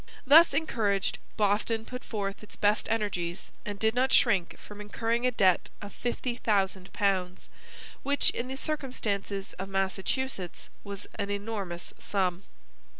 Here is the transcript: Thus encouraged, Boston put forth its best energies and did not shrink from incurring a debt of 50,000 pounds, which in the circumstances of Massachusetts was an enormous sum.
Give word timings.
Thus 0.25 0.55
encouraged, 0.55 1.19
Boston 1.37 1.85
put 1.85 2.03
forth 2.03 2.41
its 2.41 2.55
best 2.55 2.89
energies 2.89 3.51
and 3.67 3.77
did 3.77 3.93
not 3.93 4.11
shrink 4.11 4.57
from 4.57 4.81
incurring 4.81 5.27
a 5.27 5.31
debt 5.31 5.69
of 5.79 5.93
50,000 5.93 6.91
pounds, 6.91 7.49
which 8.01 8.31
in 8.31 8.47
the 8.47 8.57
circumstances 8.57 9.53
of 9.59 9.69
Massachusetts 9.69 10.69
was 10.83 11.05
an 11.19 11.29
enormous 11.29 11.93
sum. 11.99 12.45